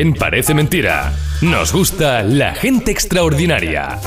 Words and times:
En 0.00 0.14
Parece 0.14 0.54
Mentira, 0.54 1.12
nos 1.42 1.74
gusta 1.74 2.22
la 2.22 2.54
gente 2.54 2.90
extraordinaria. 2.90 3.98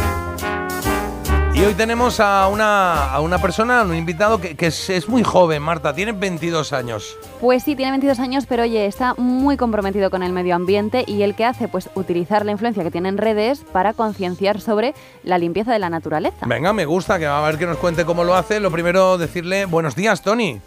Y 1.53 1.61
hoy 1.61 1.75
tenemos 1.75 2.19
a 2.19 2.47
una, 2.47 3.11
a 3.11 3.21
una 3.21 3.37
persona, 3.37 3.83
un 3.83 3.93
invitado 3.95 4.41
que, 4.41 4.55
que 4.55 4.65
es, 4.65 4.89
es 4.89 5.07
muy 5.07 5.21
joven, 5.21 5.61
Marta, 5.61 5.93
tiene 5.93 6.11
22 6.13 6.73
años. 6.73 7.15
Pues 7.39 7.61
sí, 7.61 7.75
tiene 7.75 7.91
22 7.91 8.19
años, 8.21 8.45
pero 8.49 8.63
oye, 8.63 8.87
está 8.87 9.13
muy 9.19 9.55
comprometido 9.55 10.09
con 10.09 10.23
el 10.23 10.33
medio 10.33 10.55
ambiente 10.55 11.03
y 11.05 11.21
el 11.21 11.35
que 11.35 11.45
hace, 11.45 11.67
pues 11.67 11.91
utilizar 11.93 12.43
la 12.43 12.53
influencia 12.53 12.81
que 12.81 12.89
tiene 12.89 13.09
en 13.09 13.19
redes 13.19 13.59
para 13.71 13.93
concienciar 13.93 14.61
sobre 14.61 14.95
la 15.23 15.37
limpieza 15.37 15.73
de 15.73 15.77
la 15.77 15.91
naturaleza. 15.91 16.47
Venga, 16.47 16.73
me 16.73 16.85
gusta, 16.85 17.19
que 17.19 17.27
va 17.27 17.45
a 17.45 17.47
ver 17.47 17.59
que 17.59 17.67
nos 17.67 17.77
cuente 17.77 18.03
cómo 18.03 18.23
lo 18.23 18.33
hace. 18.33 18.59
Lo 18.59 18.71
primero, 18.71 19.19
decirle 19.19 19.65
buenos 19.65 19.95
días, 19.95 20.23
Tony. 20.23 20.59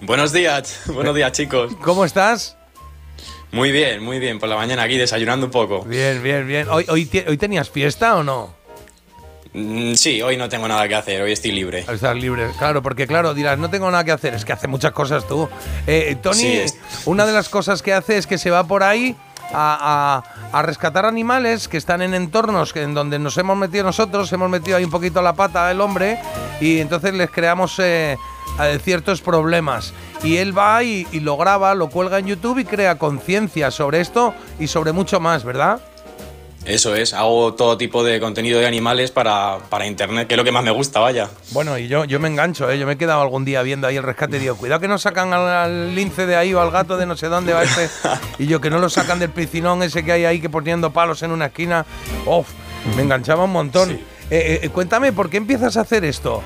Buenos 0.00 0.32
días, 0.32 0.84
buenos 0.86 1.14
días 1.14 1.32
chicos. 1.32 1.76
¿Cómo 1.82 2.06
estás? 2.06 2.56
Muy 3.52 3.70
bien, 3.70 4.02
muy 4.02 4.18
bien, 4.18 4.38
por 4.38 4.48
la 4.48 4.56
mañana 4.56 4.82
aquí 4.82 4.96
desayunando 4.96 5.46
un 5.46 5.52
poco. 5.52 5.82
Bien, 5.84 6.22
bien, 6.22 6.46
bien. 6.46 6.68
¿Hoy, 6.70 6.86
hoy, 6.88 7.08
hoy 7.28 7.36
tenías 7.36 7.68
fiesta 7.68 8.16
o 8.16 8.22
no? 8.24 8.54
Mm, 9.52 9.92
Sí, 9.94 10.22
hoy 10.22 10.38
no 10.38 10.48
tengo 10.48 10.66
nada 10.66 10.88
que 10.88 10.94
hacer, 10.94 11.20
hoy 11.20 11.32
estoy 11.32 11.52
libre. 11.52 11.80
Estás 11.80 12.16
libre, 12.16 12.48
claro, 12.58 12.82
porque 12.82 13.06
claro, 13.06 13.34
dirás, 13.34 13.58
no 13.58 13.68
tengo 13.68 13.90
nada 13.90 14.04
que 14.04 14.12
hacer, 14.12 14.32
es 14.34 14.46
que 14.46 14.54
hace 14.54 14.68
muchas 14.68 14.92
cosas 14.92 15.28
tú. 15.28 15.48
Eh, 15.86 16.16
Tony, 16.22 16.34
Sí, 16.38 16.56
es- 16.56 16.78
una 17.04 17.26
de 17.26 17.32
las 17.32 17.50
cosas 17.50 17.82
que 17.82 17.92
hace 17.92 18.16
es 18.16 18.26
que 18.26 18.38
se 18.38 18.50
va 18.50 18.64
por 18.66 18.82
ahí 18.82 19.14
a, 19.52 20.22
a- 20.52 20.58
a 20.58 20.62
rescatar 20.62 21.04
animales 21.04 21.68
que 21.68 21.76
están 21.76 22.00
en 22.00 22.14
entornos 22.14 22.74
en 22.74 22.94
donde 22.94 23.18
nos 23.18 23.36
hemos 23.36 23.58
metido 23.58 23.84
nosotros, 23.84 24.32
hemos 24.32 24.48
metido 24.48 24.78
ahí 24.78 24.84
un 24.84 24.90
poquito 24.90 25.20
la 25.20 25.34
pata 25.34 25.70
el 25.70 25.82
hombre 25.82 26.18
y 26.58 26.78
entonces 26.78 27.12
les 27.12 27.30
creamos 27.30 27.78
eh, 27.80 28.16
eh, 28.60 28.78
ciertos 28.82 29.20
problemas. 29.20 29.92
Y 30.22 30.36
él 30.36 30.56
va 30.56 30.82
y, 30.82 31.06
y 31.12 31.20
lo 31.20 31.36
graba, 31.36 31.74
lo 31.74 31.88
cuelga 31.88 32.18
en 32.18 32.26
YouTube 32.26 32.58
y 32.58 32.64
crea 32.64 32.98
conciencia 32.98 33.70
sobre 33.70 34.00
esto 34.00 34.34
y 34.58 34.68
sobre 34.68 34.92
mucho 34.92 35.20
más, 35.20 35.44
¿verdad? 35.44 35.80
Eso 36.64 36.94
es, 36.94 37.12
hago 37.12 37.54
todo 37.54 37.76
tipo 37.76 38.04
de 38.04 38.20
contenido 38.20 38.60
de 38.60 38.66
animales 38.66 39.10
para, 39.10 39.58
para 39.68 39.84
internet, 39.84 40.28
que 40.28 40.34
es 40.34 40.38
lo 40.38 40.44
que 40.44 40.52
más 40.52 40.62
me 40.62 40.70
gusta, 40.70 41.00
vaya. 41.00 41.28
Bueno, 41.50 41.76
y 41.76 41.88
yo, 41.88 42.04
yo 42.04 42.20
me 42.20 42.28
engancho, 42.28 42.70
¿eh? 42.70 42.78
yo 42.78 42.86
me 42.86 42.92
he 42.92 42.96
quedado 42.96 43.20
algún 43.20 43.44
día 43.44 43.62
viendo 43.62 43.88
ahí 43.88 43.96
el 43.96 44.04
rescate 44.04 44.36
y 44.36 44.40
digo, 44.40 44.56
cuidado 44.56 44.80
que 44.80 44.86
no 44.86 44.96
sacan 44.96 45.32
al, 45.32 45.48
al 45.48 45.94
lince 45.96 46.24
de 46.24 46.36
ahí 46.36 46.54
o 46.54 46.60
al 46.60 46.70
gato 46.70 46.96
de 46.96 47.06
no 47.06 47.16
sé 47.16 47.26
dónde 47.26 47.52
va 47.52 47.64
este. 47.64 47.90
y 48.38 48.46
yo 48.46 48.60
que 48.60 48.70
no 48.70 48.78
lo 48.78 48.88
sacan 48.88 49.18
del 49.18 49.30
piscinón 49.30 49.82
ese 49.82 50.04
que 50.04 50.12
hay 50.12 50.24
ahí 50.24 50.40
que 50.40 50.48
poniendo 50.48 50.92
palos 50.92 51.24
en 51.24 51.32
una 51.32 51.46
esquina. 51.46 51.84
Uf, 52.26 52.46
me 52.94 53.02
enganchaba 53.02 53.42
un 53.42 53.52
montón. 53.52 53.88
Sí. 53.88 54.04
Eh, 54.30 54.60
eh, 54.62 54.68
cuéntame, 54.68 55.12
¿por 55.12 55.30
qué 55.30 55.38
empiezas 55.38 55.76
a 55.76 55.80
hacer 55.80 56.04
esto? 56.04 56.42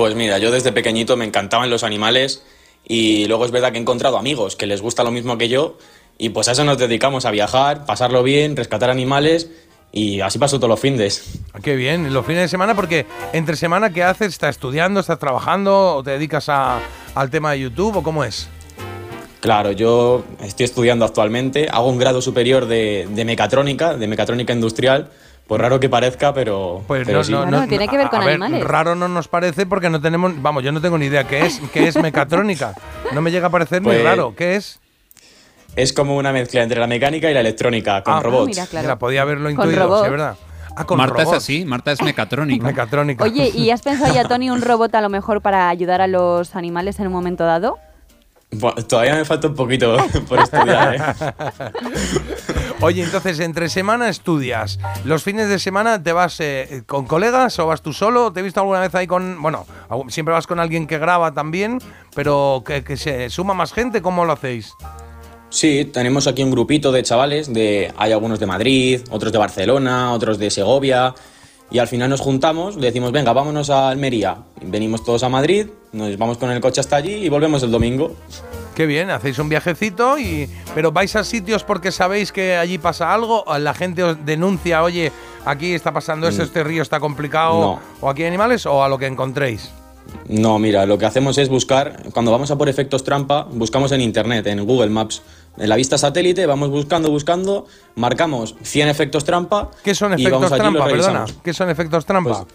Pues 0.00 0.14
mira, 0.14 0.38
yo 0.38 0.50
desde 0.50 0.72
pequeñito 0.72 1.14
me 1.18 1.26
encantaban 1.26 1.68
los 1.68 1.84
animales 1.84 2.42
y 2.88 3.26
luego 3.26 3.44
es 3.44 3.50
verdad 3.50 3.70
que 3.70 3.76
he 3.76 3.80
encontrado 3.82 4.16
amigos 4.16 4.56
que 4.56 4.64
les 4.66 4.80
gusta 4.80 5.04
lo 5.04 5.10
mismo 5.10 5.36
que 5.36 5.50
yo 5.50 5.76
y 6.16 6.30
pues 6.30 6.48
a 6.48 6.52
eso 6.52 6.64
nos 6.64 6.78
dedicamos, 6.78 7.26
a 7.26 7.30
viajar, 7.30 7.84
pasarlo 7.84 8.22
bien, 8.22 8.56
rescatar 8.56 8.88
animales 8.88 9.50
y 9.92 10.22
así 10.22 10.38
paso 10.38 10.56
todos 10.56 10.70
los 10.70 10.80
findes. 10.80 11.40
Ah, 11.52 11.58
Qué 11.62 11.76
bien, 11.76 12.14
los 12.14 12.24
fines 12.24 12.40
de 12.40 12.48
semana, 12.48 12.74
porque 12.74 13.04
entre 13.34 13.56
semana, 13.56 13.92
¿qué 13.92 14.02
haces? 14.02 14.28
¿Estás 14.28 14.56
estudiando, 14.56 15.00
estás 15.00 15.18
trabajando 15.18 15.96
o 15.96 16.02
te 16.02 16.12
dedicas 16.12 16.48
a- 16.48 16.80
al 17.14 17.28
tema 17.28 17.52
de 17.52 17.60
YouTube 17.60 17.96
o 17.98 18.02
cómo 18.02 18.24
es? 18.24 18.48
Claro, 19.40 19.70
yo 19.72 20.24
estoy 20.42 20.64
estudiando 20.64 21.04
actualmente, 21.04 21.68
hago 21.70 21.90
un 21.90 21.98
grado 21.98 22.22
superior 22.22 22.64
de, 22.64 23.06
de 23.10 23.24
mecatrónica, 23.26 23.98
de 23.98 24.06
mecatrónica 24.06 24.54
industrial, 24.54 25.10
por 25.50 25.60
raro 25.60 25.80
que 25.80 25.88
parezca, 25.88 26.32
pero, 26.32 26.80
Pues 26.86 27.02
pero 27.04 27.18
no, 27.18 27.24
sí. 27.24 27.32
no, 27.32 27.40
Bueno, 27.42 27.66
tiene 27.66 27.88
que 27.88 27.96
ver 27.96 28.06
a- 28.06 28.10
con 28.10 28.22
a 28.22 28.24
ver, 28.24 28.34
animales. 28.36 28.62
Raro 28.64 28.94
no 28.94 29.08
nos 29.08 29.26
parece 29.26 29.66
porque 29.66 29.90
no 29.90 30.00
tenemos, 30.00 30.40
vamos, 30.40 30.62
yo 30.62 30.70
no 30.70 30.80
tengo 30.80 30.96
ni 30.96 31.06
idea 31.06 31.24
qué 31.24 31.44
es, 31.44 31.60
qué 31.72 31.88
es 31.88 31.96
mecatrónica. 32.00 32.72
No 33.12 33.20
me 33.20 33.32
llega 33.32 33.48
a 33.48 33.50
parecer 33.50 33.82
ni 33.82 33.88
Pues- 33.88 34.04
raro. 34.04 34.32
¿Qué 34.36 34.54
es? 34.54 34.78
Es 35.74 35.92
como 35.92 36.16
una 36.16 36.32
mezcla 36.32 36.62
entre 36.62 36.78
la 36.78 36.86
mecánica 36.86 37.28
y 37.28 37.34
la 37.34 37.40
electrónica, 37.40 38.00
con 38.04 38.14
Ah, 38.14 38.20
robots. 38.20 38.46
mira, 38.46 38.64
claro. 38.66 38.84
Mira, 38.86 38.98
podía 39.00 39.22
haberlo 39.22 39.50
intuido, 39.50 40.04
sí, 40.04 40.08
¿verdad? 40.10 40.36
Ah, 40.76 40.86
con 40.86 40.98
Marta 40.98 41.14
robots. 41.24 41.36
es 41.38 41.42
así, 41.42 41.64
Marta 41.64 41.90
es 41.90 42.00
mecatrónica. 42.00 42.64
Mecatrónica. 42.64 43.24
Oye, 43.24 43.48
¿y 43.52 43.70
has 43.72 43.82
pensado 43.82 44.14
ya, 44.14 44.22
Tony, 44.28 44.50
un 44.50 44.62
robot 44.62 44.94
a 44.94 45.00
lo 45.00 45.08
mejor 45.08 45.40
para 45.40 45.68
ayudar 45.68 46.00
a 46.00 46.06
los 46.06 46.54
animales 46.54 47.00
en 47.00 47.08
un 47.08 47.12
momento 47.12 47.42
dado? 47.44 47.76
Todavía 48.88 49.14
me 49.16 49.24
falta 49.24 49.46
un 49.48 49.54
poquito 49.56 49.96
por 50.28 50.38
estudiar, 50.40 50.94
¿eh? 50.94 51.00
Oye, 52.82 53.02
entonces, 53.02 53.40
entre 53.40 53.68
semana 53.68 54.08
estudias. 54.08 54.78
¿Los 55.04 55.22
fines 55.22 55.50
de 55.50 55.58
semana 55.58 56.02
te 56.02 56.14
vas 56.14 56.40
eh, 56.40 56.82
con 56.86 57.04
colegas 57.04 57.58
o 57.58 57.66
vas 57.66 57.82
tú 57.82 57.92
solo? 57.92 58.32
¿Te 58.32 58.40
he 58.40 58.42
visto 58.42 58.58
alguna 58.60 58.80
vez 58.80 58.94
ahí 58.94 59.06
con... 59.06 59.40
Bueno, 59.42 59.66
siempre 60.08 60.32
vas 60.32 60.46
con 60.46 60.58
alguien 60.58 60.86
que 60.86 60.98
graba 60.98 61.32
también, 61.32 61.78
pero 62.14 62.62
que, 62.64 62.82
que 62.82 62.96
se 62.96 63.28
suma 63.28 63.52
más 63.52 63.74
gente. 63.74 64.00
¿Cómo 64.00 64.24
lo 64.24 64.32
hacéis? 64.32 64.72
Sí, 65.50 65.84
tenemos 65.92 66.26
aquí 66.26 66.42
un 66.42 66.50
grupito 66.50 66.90
de 66.90 67.02
chavales, 67.02 67.52
de, 67.52 67.92
hay 67.98 68.12
algunos 68.12 68.40
de 68.40 68.46
Madrid, 68.46 69.00
otros 69.10 69.30
de 69.30 69.38
Barcelona, 69.38 70.12
otros 70.12 70.38
de 70.38 70.48
Segovia, 70.50 71.14
y 71.70 71.80
al 71.80 71.88
final 71.88 72.08
nos 72.08 72.20
juntamos, 72.20 72.80
decimos, 72.80 73.12
venga, 73.12 73.32
vámonos 73.32 73.68
a 73.68 73.90
Almería. 73.90 74.38
Venimos 74.62 75.04
todos 75.04 75.22
a 75.22 75.28
Madrid, 75.28 75.66
nos 75.92 76.16
vamos 76.16 76.38
con 76.38 76.50
el 76.50 76.60
coche 76.60 76.80
hasta 76.80 76.96
allí 76.96 77.14
y 77.14 77.28
volvemos 77.28 77.62
el 77.62 77.70
domingo. 77.70 78.16
Qué 78.74 78.86
bien, 78.86 79.10
hacéis 79.10 79.38
un 79.38 79.48
viajecito 79.48 80.18
y... 80.18 80.48
Pero 80.74 80.92
vais 80.92 81.14
a 81.16 81.24
sitios 81.24 81.64
porque 81.64 81.90
sabéis 81.92 82.32
que 82.32 82.56
allí 82.56 82.78
pasa 82.78 83.12
algo, 83.12 83.42
o 83.46 83.58
la 83.58 83.74
gente 83.74 84.02
os 84.02 84.24
denuncia, 84.24 84.82
oye, 84.82 85.12
aquí 85.44 85.74
está 85.74 85.92
pasando 85.92 86.28
esto, 86.28 86.42
Mm. 86.42 86.46
este 86.46 86.64
río 86.64 86.82
está 86.82 87.00
complicado, 87.00 87.60
No. 87.60 87.80
o 88.00 88.08
aquí 88.08 88.22
hay 88.22 88.28
animales, 88.28 88.66
o 88.66 88.82
a 88.82 88.88
lo 88.88 88.96
que 88.96 89.06
encontréis. 89.06 89.70
No, 90.28 90.58
mira, 90.58 90.86
lo 90.86 90.96
que 90.98 91.06
hacemos 91.06 91.36
es 91.38 91.48
buscar, 91.48 92.04
cuando 92.12 92.30
vamos 92.32 92.50
a 92.50 92.56
por 92.56 92.68
efectos 92.68 93.04
trampa, 93.04 93.46
buscamos 93.50 93.92
en 93.92 94.00
internet, 94.00 94.46
en 94.46 94.64
Google 94.64 94.88
Maps. 94.90 95.22
En 95.58 95.68
la 95.68 95.76
vista 95.76 95.98
satélite 95.98 96.46
vamos 96.46 96.70
buscando, 96.70 97.10
buscando, 97.10 97.66
marcamos 97.96 98.54
100 98.62 98.88
efectos 98.88 99.24
trampa. 99.24 99.70
¿Qué 99.84 99.94
son 99.94 100.12
y 100.12 100.22
efectos 100.22 100.42
vamos 100.50 100.58
trampa? 100.58 100.84
Perdona. 100.86 101.24
¿qué 101.44 101.52
son 101.52 101.68
efectos 101.70 102.06
trampa? 102.06 102.44
Pues, 102.44 102.54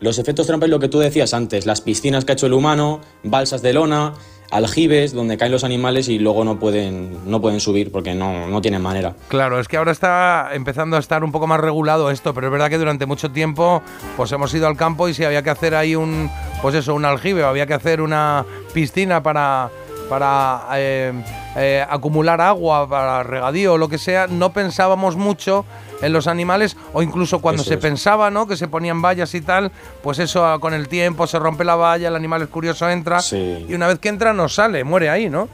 Los 0.00 0.18
efectos 0.18 0.46
trampa 0.46 0.64
es 0.66 0.70
lo 0.70 0.80
que 0.80 0.88
tú 0.88 0.98
decías 0.98 1.32
antes, 1.34 1.64
las 1.66 1.80
piscinas 1.82 2.24
que 2.24 2.32
ha 2.32 2.34
hecho 2.34 2.46
el 2.46 2.54
humano, 2.54 3.00
balsas 3.22 3.60
de 3.62 3.72
lona, 3.74 4.14
aljibes 4.50 5.12
donde 5.12 5.36
caen 5.36 5.52
los 5.52 5.64
animales 5.64 6.08
y 6.08 6.18
luego 6.18 6.44
no 6.44 6.58
pueden, 6.58 7.30
no 7.30 7.40
pueden 7.40 7.60
subir 7.60 7.92
porque 7.92 8.14
no, 8.14 8.48
no 8.48 8.60
tienen 8.60 8.82
manera. 8.82 9.14
Claro, 9.28 9.60
es 9.60 9.68
que 9.68 9.76
ahora 9.76 9.92
está 9.92 10.50
empezando 10.52 10.96
a 10.96 10.98
estar 10.98 11.24
un 11.24 11.32
poco 11.32 11.46
más 11.46 11.60
regulado 11.60 12.10
esto, 12.10 12.34
pero 12.34 12.48
es 12.48 12.52
verdad 12.52 12.68
que 12.68 12.78
durante 12.78 13.06
mucho 13.06 13.30
tiempo 13.30 13.82
pues 14.16 14.32
hemos 14.32 14.52
ido 14.54 14.66
al 14.66 14.76
campo 14.76 15.08
y 15.08 15.14
si 15.14 15.24
había 15.24 15.42
que 15.42 15.50
hacer 15.50 15.74
ahí 15.74 15.94
un, 15.94 16.30
pues 16.62 16.74
eso, 16.74 16.94
un 16.94 17.04
aljibe, 17.04 17.44
o 17.44 17.48
había 17.48 17.66
que 17.66 17.74
hacer 17.74 18.00
una 18.00 18.44
piscina 18.72 19.22
para, 19.22 19.70
para 20.10 20.66
eh, 20.74 21.12
eh, 21.56 21.86
acumular 21.88 22.40
agua, 22.42 22.86
para 22.88 23.22
regadío 23.22 23.74
o 23.74 23.78
lo 23.78 23.88
que 23.88 23.96
sea, 23.96 24.26
no 24.26 24.52
pensábamos 24.52 25.16
mucho 25.16 25.64
en 26.02 26.12
los 26.12 26.26
animales 26.26 26.76
o 26.92 27.00
incluso 27.02 27.38
cuando 27.38 27.62
Eso 27.62 27.68
se 27.70 27.74
es. 27.76 27.80
pensaba, 27.80 28.28
¿no? 28.30 28.46
Que 28.48 28.56
se 28.56 28.66
ponían 28.68 29.00
vallas 29.00 29.32
y 29.34 29.40
tal, 29.40 29.70
pues 30.02 30.18
eso 30.18 30.44
ah, 30.44 30.58
con 30.58 30.74
el 30.74 30.88
tiempo 30.88 31.26
se 31.26 31.38
rompe 31.38 31.64
la 31.64 31.76
valla, 31.76 32.08
el 32.08 32.16
animal 32.16 32.42
es 32.42 32.48
curioso, 32.48 32.90
entra 32.90 33.20
Sí. 33.20 33.64
y 33.68 33.72
una 33.74 33.86
vez 33.86 33.98
que 34.00 34.08
entra 34.08 34.32
no 34.34 34.48
sale, 34.48 34.82
muere 34.84 35.08
ahí, 35.08 35.30
¿no? 35.30 35.48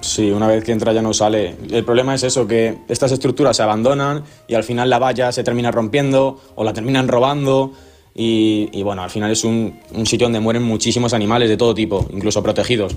Sí, 0.00 0.30
una 0.30 0.46
vez 0.48 0.62
que 0.64 0.72
entra 0.72 0.92
ya 0.92 1.02
no 1.02 1.12
sale. 1.14 1.56
El 1.70 1.84
problema 1.84 2.14
es 2.14 2.22
eso, 2.22 2.46
que 2.46 2.78
estas 2.88 3.12
estructuras 3.12 3.56
se 3.56 3.62
abandonan 3.62 4.22
y 4.46 4.54
al 4.54 4.62
final 4.64 4.90
la 4.90 4.98
valla 4.98 5.32
se 5.32 5.42
termina 5.44 5.70
rompiendo 5.70 6.40
o 6.54 6.64
la 6.64 6.72
terminan 6.72 7.08
robando 7.08 7.72
y, 8.18 8.70
y 8.72 8.82
bueno, 8.82 9.02
al 9.02 9.10
final 9.10 9.30
es 9.30 9.44
un, 9.44 9.78
un 9.92 10.06
sitio 10.06 10.24
donde 10.24 10.40
mueren 10.40 10.62
muchísimos 10.62 11.12
animales 11.12 11.50
de 11.50 11.56
todo 11.58 11.74
tipo, 11.74 12.06
incluso 12.10 12.42
protegidos. 12.42 12.96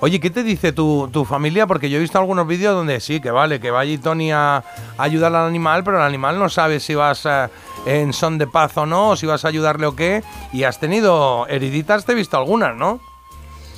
Oye, 0.00 0.20
¿qué 0.20 0.30
te 0.30 0.44
dice 0.44 0.72
tu, 0.72 1.08
tu 1.12 1.24
familia? 1.24 1.66
Porque 1.66 1.90
yo 1.90 1.98
he 1.98 2.00
visto 2.00 2.18
algunos 2.18 2.46
vídeos 2.46 2.74
donde 2.74 3.00
sí, 3.00 3.20
que 3.20 3.32
vale, 3.32 3.58
que 3.58 3.72
va 3.72 3.80
allí 3.80 3.98
Tony 3.98 4.30
a, 4.30 4.58
a 4.58 5.02
ayudar 5.02 5.34
al 5.34 5.48
animal, 5.48 5.82
pero 5.82 5.96
el 5.96 6.04
animal 6.04 6.38
no 6.38 6.48
sabe 6.48 6.78
si 6.78 6.94
vas 6.94 7.26
eh, 7.26 7.48
en 7.86 8.12
son 8.12 8.38
de 8.38 8.46
paz 8.46 8.76
o 8.76 8.86
no, 8.86 9.10
o 9.10 9.16
si 9.16 9.26
vas 9.26 9.44
a 9.44 9.48
ayudarle 9.48 9.86
o 9.86 9.96
qué. 9.96 10.22
Y 10.52 10.62
has 10.62 10.78
tenido 10.78 11.46
heriditas, 11.48 12.04
te 12.04 12.12
he 12.12 12.14
visto 12.14 12.36
algunas, 12.36 12.76
¿no? 12.76 13.00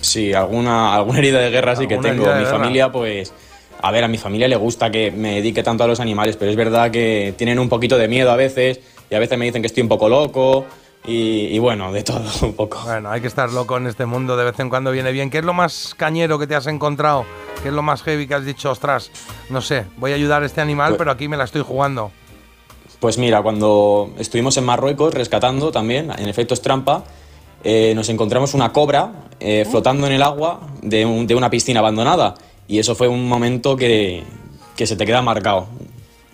Sí, 0.00 0.32
alguna, 0.32 0.94
alguna 0.94 1.18
herida 1.18 1.40
de 1.40 1.50
guerra 1.50 1.74
sí 1.76 1.88
que 1.88 1.96
tengo. 1.98 2.26
Mi 2.34 2.44
familia, 2.44 2.92
pues. 2.92 3.32
A 3.80 3.90
ver, 3.92 4.02
a 4.04 4.08
mi 4.08 4.18
familia 4.18 4.48
le 4.48 4.56
gusta 4.56 4.90
que 4.90 5.10
me 5.10 5.36
dedique 5.36 5.62
tanto 5.62 5.84
a 5.84 5.86
los 5.86 6.00
animales, 6.00 6.36
pero 6.36 6.50
es 6.50 6.56
verdad 6.56 6.90
que 6.90 7.34
tienen 7.36 7.58
un 7.58 7.68
poquito 7.68 7.96
de 7.96 8.08
miedo 8.08 8.30
a 8.30 8.36
veces 8.36 8.80
y 9.10 9.14
a 9.14 9.18
veces 9.18 9.38
me 9.38 9.44
dicen 9.44 9.62
que 9.62 9.66
estoy 9.66 9.82
un 9.82 9.88
poco 9.88 10.08
loco 10.08 10.64
y, 11.06 11.46
y 11.46 11.58
bueno, 11.60 11.92
de 11.92 12.02
todo 12.02 12.22
un 12.42 12.54
poco. 12.54 12.80
Bueno, 12.84 13.10
hay 13.10 13.20
que 13.20 13.28
estar 13.28 13.50
loco 13.52 13.76
en 13.76 13.86
este 13.86 14.04
mundo, 14.04 14.36
de 14.36 14.44
vez 14.44 14.58
en 14.58 14.68
cuando 14.68 14.90
viene 14.90 15.12
bien. 15.12 15.30
¿Qué 15.30 15.38
es 15.38 15.44
lo 15.44 15.52
más 15.54 15.94
cañero 15.96 16.38
que 16.38 16.46
te 16.48 16.56
has 16.56 16.66
encontrado? 16.66 17.24
¿Qué 17.62 17.68
es 17.68 17.74
lo 17.74 17.82
más 17.82 18.02
heavy 18.02 18.26
que 18.26 18.34
has 18.34 18.44
dicho, 18.44 18.70
ostras, 18.70 19.10
no 19.50 19.60
sé, 19.60 19.84
voy 19.96 20.12
a 20.12 20.14
ayudar 20.16 20.42
a 20.42 20.46
este 20.46 20.60
animal, 20.60 20.90
Pues- 20.90 20.98
pero 20.98 21.10
aquí 21.12 21.28
me 21.28 21.36
la 21.36 21.44
estoy 21.44 21.62
jugando? 21.62 22.10
Pues 23.00 23.16
mira, 23.16 23.42
cuando 23.42 24.10
estuvimos 24.18 24.56
en 24.56 24.64
Marruecos 24.64 25.14
rescatando 25.14 25.70
también, 25.70 26.10
en 26.18 26.28
efectos 26.28 26.60
trampa, 26.62 27.04
eh, 27.62 27.92
nos 27.94 28.08
encontramos 28.08 28.54
una 28.54 28.72
cobra 28.72 29.12
eh, 29.38 29.64
flotando 29.70 30.06
en 30.08 30.14
el 30.14 30.22
agua 30.22 30.60
de, 30.82 31.06
un- 31.06 31.26
de 31.28 31.36
una 31.36 31.48
piscina 31.48 31.78
abandonada. 31.78 32.34
Y 32.68 32.78
eso 32.78 32.94
fue 32.94 33.08
un 33.08 33.28
momento 33.28 33.76
que, 33.76 34.22
que 34.76 34.86
se 34.86 34.94
te 34.94 35.04
queda 35.06 35.22
marcado. 35.22 35.66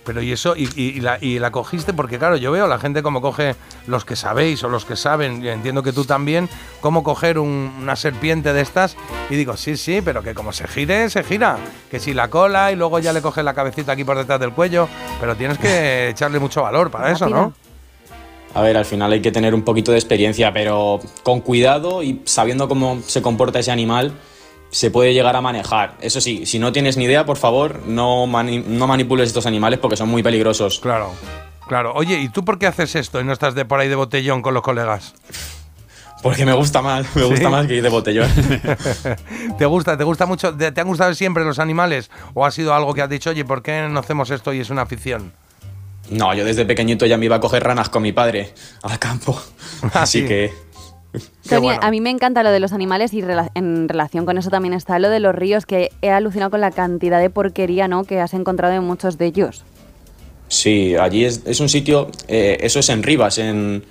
Pero 0.05 0.21
y 0.21 0.33
eso, 0.33 0.55
y, 0.55 0.65
y- 0.77 0.89
y 0.99 1.01
la, 1.01 1.17
y 1.19 1.39
la 1.39 1.51
cogiste, 1.51 1.95
porque 1.95 2.19
claro, 2.19 2.37
yo 2.37 2.53
veo 2.53 2.67
la 2.67 2.79
gente 2.79 3.03
como 3.03 3.23
coge 3.23 3.55
los 3.87 4.05
que 4.05 4.17
sabéis 4.17 4.63
o 4.63 4.69
los 4.69 4.85
que 4.85 4.97
saben, 4.97 5.43
y 5.43 5.49
entiendo 5.49 5.83
que 5.83 5.95
tú 5.95 6.05
también, 6.05 6.51
cómo 6.83 7.03
coger 7.03 7.39
un- 7.39 7.73
una 7.81 7.97
serpiente 7.97 8.53
de 8.53 8.61
estas, 8.61 8.97
y 9.31 9.37
digo, 9.37 9.57
sí, 9.57 9.79
sí, 9.79 10.03
pero 10.05 10.23
que 10.23 10.35
como 10.35 10.53
se 10.53 10.69
gire, 10.69 11.09
se 11.09 11.25
gira. 11.25 11.57
Que 11.91 12.01
si 12.01 12.13
la 12.13 12.29
cola 12.29 12.71
y 12.71 12.77
luego 12.77 12.99
ya 12.99 13.15
le 13.15 13.23
coges 13.23 13.43
la 13.45 13.55
cabecita 13.55 13.93
aquí 13.93 14.05
por 14.05 14.19
detrás 14.19 14.39
del 14.41 14.51
cuello, 14.53 14.89
pero 15.21 15.37
tienes 15.37 15.57
que 15.57 16.09
echarle 16.11 16.39
mucho 16.39 16.61
valor 16.61 16.91
para 16.91 17.11
eso, 17.11 17.27
¿no? 17.31 17.55
A 18.53 18.61
ver, 18.61 18.77
al 18.77 18.85
final 18.85 19.11
hay 19.11 19.23
que 19.23 19.33
tener 19.33 19.55
un 19.55 19.63
poquito 19.63 19.91
de 19.91 19.99
experiencia, 19.99 20.53
pero 20.53 21.01
con 21.23 21.41
cuidado 21.41 22.03
y 22.03 22.21
sabiendo 22.27 22.69
cómo 22.69 23.01
se 23.07 23.23
comporta 23.23 23.59
ese 23.59 23.73
animal, 23.73 24.13
se 24.75 24.91
puede 24.91 25.15
llegar 25.15 25.37
a 25.37 25.41
manejar. 25.41 25.95
Eso 26.01 26.21
sí, 26.21 26.47
si 26.47 26.59
no 26.59 26.73
tienes 26.73 26.97
ni 26.97 27.05
idea, 27.05 27.25
por 27.25 27.37
favor, 27.37 27.81
no, 27.87 28.27
mani- 28.27 28.65
no 28.67 28.87
manipules 28.89 29.29
estos 29.29 29.47
animales 29.47 29.79
porque 29.79 29.97
son 29.97 30.09
muy 30.09 30.23
peligrosos. 30.23 30.81
Claro, 30.81 31.13
claro. 31.69 31.93
Oye, 31.95 32.19
¿y 32.19 32.29
tú 32.29 32.45
por 32.45 32.59
qué 32.59 32.67
haces 32.67 32.97
esto 32.97 33.21
y 33.21 33.25
no 33.25 33.33
estás 33.33 33.55
de 33.55 33.65
por 33.65 33.79
ahí 33.79 33.89
de 33.89 33.95
botellón 33.95 34.43
con 34.43 34.53
los 34.53 34.63
colegas? 34.65 35.15
Porque 36.23 36.47
me 36.47 36.55
gusta 36.55 36.81
más, 36.81 37.05
me 37.15 37.23
Sí. 37.23 37.29
gusta 37.29 37.51
más 37.51 37.67
que 37.67 37.75
ir 37.75 37.83
de 37.83 37.91
botellón. 37.91 38.31
¿Te 39.59 39.67
gusta? 39.67 39.97
¿Te 39.99 40.05
gusta 40.05 40.25
mucho? 40.25 40.55
¿Te, 40.57 40.81
han 40.81 40.87
gustado 40.89 41.13
siempre 41.15 41.45
los 41.45 41.59
animales? 41.59 42.11
¿O 42.33 42.47
ha 42.47 42.51
sido 42.51 42.73
algo 42.75 42.95
que 42.95 43.03
has 43.03 43.11
dicho, 43.11 43.29
oye, 43.29 43.45
¿por 43.45 43.63
qué 43.63 43.87
no 43.91 44.01
hacemos 44.01 44.31
esto 44.31 44.53
y 44.55 44.61
es 44.61 44.71
una 44.71 44.81
afición? 44.83 45.33
No, 46.09 46.33
yo 46.33 46.47
desde 46.47 46.65
pequeñito 46.65 47.05
ya 47.05 47.19
me 47.19 47.27
iba 47.27 47.37
a 47.37 47.41
coger 47.41 47.63
ranas 47.65 47.91
con 47.91 48.03
mi 48.03 48.13
padre 48.13 48.55
al 48.83 48.99
campo. 48.99 49.39
Ah, 49.83 49.89
Así 50.03 50.23
sí. 50.23 50.27
que 50.29 50.53
Tony, 51.49 51.61
bueno. 51.63 51.81
a 51.83 51.91
mí 51.91 52.01
me 52.01 52.11
encanta 52.11 52.43
lo 52.43 52.51
de 52.51 52.61
los 52.61 52.73
animales 52.73 53.13
y 53.15 53.23
rela- 53.23 53.51
en 53.55 53.89
relación 53.89 54.27
con 54.27 54.39
eso 54.39 54.51
también 54.51 54.75
está 54.75 54.99
lo 54.99 55.11
de 55.11 55.21
los 55.21 55.35
ríos, 55.35 55.67
que 55.67 55.91
he 56.03 56.11
alucinado 56.11 56.51
con 56.51 56.61
la 56.61 56.71
cantidad 56.71 57.21
de 57.21 57.31
porquería 57.31 57.89
¿no? 57.89 58.05
que 58.05 58.21
has 58.21 58.35
encontrado 58.35 58.75
en 58.75 58.85
muchos 58.85 59.19
de 59.19 59.27
ellos. 59.27 59.65
sí, 60.49 60.95
allí 60.97 61.25
es, 61.25 61.43
es 61.47 61.61
un 61.61 61.69
sitio, 61.69 62.09
eh, 62.29 62.59
eso 62.61 62.79
es 62.81 62.89
en 62.89 63.03
Rivas, 63.03 63.39
en, 63.39 63.85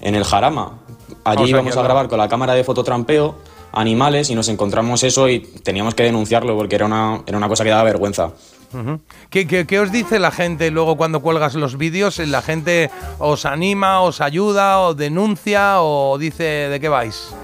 en 0.00 0.14
el 0.14 0.24
Jarama. 0.24 0.78
Allí 1.24 1.42
O 1.42 1.46
sea, 1.46 1.50
íbamos 1.50 1.76
a 1.76 1.82
grabar 1.82 2.08
con 2.08 2.18
la 2.18 2.28
cámara 2.28 2.54
de 2.54 2.64
fototrampeo 2.64 3.36
animales 3.72 4.30
y 4.30 4.34
nos 4.34 4.48
encontramos 4.48 5.02
eso 5.04 5.28
y 5.28 5.40
teníamos 5.40 5.94
que 5.94 6.02
denunciarlo 6.02 6.56
porque 6.56 6.74
era 6.76 6.86
una, 6.86 7.22
era 7.26 7.36
una 7.38 7.48
cosa 7.48 7.62
que 7.64 7.70
daba 7.70 7.84
vergüenza. 7.84 8.32
¿Qué, 9.30 9.46
qué, 9.46 9.66
qué 9.66 9.80
os 9.80 9.90
dice 9.90 10.18
la 10.18 10.30
gente 10.30 10.70
luego 10.70 10.96
cuando 10.96 11.20
cuelgas 11.20 11.54
los 11.54 11.76
vídeos? 11.76 12.18
¿La 12.18 12.42
gente 12.42 12.90
os 13.18 13.44
anima, 13.44 14.00
os 14.00 14.20
ayuda, 14.20 14.80
o 14.80 14.94
denuncia, 14.94 15.82
o 15.82 16.18
dice 16.18 16.44
de 16.44 16.80
qué 16.80 16.88
vais? 16.88 17.34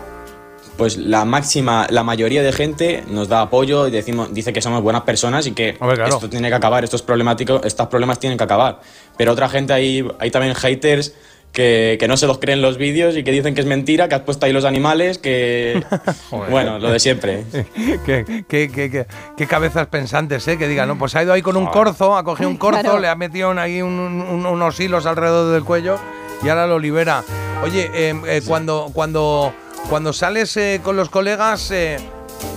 Pues 0.76 0.98
la 0.98 1.24
máxima, 1.24 1.86
la 1.88 2.02
mayoría 2.02 2.42
de 2.42 2.52
gente 2.52 3.02
nos 3.08 3.28
da 3.28 3.40
apoyo 3.40 3.88
y 3.88 3.90
decimos, 3.90 4.32
dice 4.34 4.52
que 4.52 4.60
somos 4.60 4.82
buenas 4.82 5.02
personas 5.02 5.46
y 5.46 5.52
que 5.52 5.74
claro. 5.74 6.06
esto 6.06 6.28
tiene 6.28 6.48
que 6.48 6.54
acabar, 6.54 6.84
estos 6.84 7.00
problemáticos, 7.02 7.64
estos 7.64 7.86
problemas 7.86 8.18
tienen 8.18 8.36
que 8.36 8.44
acabar. 8.44 8.80
Pero 9.16 9.32
otra 9.32 9.48
gente 9.48 9.72
hay, 9.72 10.06
hay 10.18 10.30
también 10.30 10.54
haters 10.54 11.14
que, 11.56 11.96
que 11.98 12.06
no 12.06 12.18
se 12.18 12.26
los 12.26 12.38
creen 12.38 12.60
los 12.60 12.76
vídeos 12.76 13.16
y 13.16 13.24
que 13.24 13.30
dicen 13.32 13.54
que 13.54 13.62
es 13.62 13.66
mentira, 13.66 14.08
que 14.10 14.14
has 14.14 14.20
puesto 14.20 14.44
ahí 14.44 14.52
los 14.52 14.66
animales, 14.66 15.16
que 15.16 15.82
Joder. 16.30 16.50
bueno, 16.50 16.78
lo 16.78 16.90
de 16.90 17.00
siempre. 17.00 17.44
¿Qué, 18.04 18.44
qué, 18.46 18.68
qué, 18.70 18.90
qué- 18.90 19.06
qué 19.38 19.46
cabezas 19.46 19.86
pensantes, 19.86 20.46
¿eh? 20.48 20.58
Que 20.58 20.68
digan, 20.68 20.86
no, 20.86 20.98
pues 20.98 21.16
ha 21.16 21.22
ido 21.22 21.32
ahí 21.32 21.40
con 21.40 21.56
un 21.56 21.64
corzo, 21.66 22.14
ha 22.14 22.22
cogido 22.24 22.50
un 22.50 22.58
corzo, 22.58 22.82
Claro. 22.82 22.98
le 22.98 23.08
ha 23.08 23.14
metido 23.16 23.50
ahí 23.58 23.80
un- 23.80 23.90
un- 23.98 24.44
unos 24.44 24.78
hilos 24.78 25.06
alrededor 25.06 25.50
del 25.54 25.64
cuello 25.64 25.96
y 26.42 26.48
ahora 26.50 26.66
lo 26.66 26.78
libera. 26.78 27.24
Oye, 27.64 27.90
eh, 27.94 28.14
eh, 28.26 28.42
cuando, 28.46 28.90
cuando, 28.92 29.50
cuando 29.88 30.12
sales 30.12 30.54
eh, 30.58 30.80
con 30.84 30.94
los 30.94 31.08
colegas, 31.08 31.70
eh, 31.70 31.96